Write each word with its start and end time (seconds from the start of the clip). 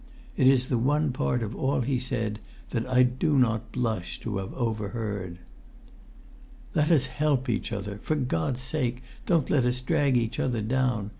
It 0.35 0.47
is 0.47 0.65
the 0.69 0.79
one 0.79 1.11
part 1.11 1.43
of 1.43 1.55
all 1.55 1.81
he 1.81 1.99
said 1.99 2.39
that 2.71 2.87
I 2.87 3.03
do 3.03 3.37
not 3.37 3.71
blush 3.71 4.19
to 4.21 4.37
have 4.37 4.51
overheard. 4.55 5.37
"Let 6.73 6.89
us 6.89 7.05
help 7.05 7.47
each 7.47 7.71
other; 7.71 7.99
for 8.01 8.15
God's 8.15 8.61
sake 8.63 9.03
don't 9.27 9.51
let 9.51 9.63
us 9.63 9.79
drag 9.79 10.17
each 10.17 10.39
other 10.39 10.63
down! 10.63 11.09